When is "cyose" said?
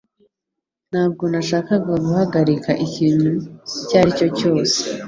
4.39-4.77